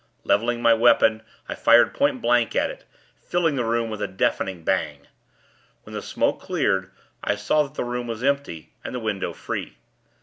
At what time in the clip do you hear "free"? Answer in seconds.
9.31-9.77